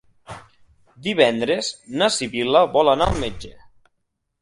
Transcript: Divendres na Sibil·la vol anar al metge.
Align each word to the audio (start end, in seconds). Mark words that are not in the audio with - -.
Divendres 1.09 1.71
na 2.01 2.09
Sibil·la 2.17 2.65
vol 2.79 2.93
anar 2.97 3.11
al 3.15 3.25
metge. 3.29 3.55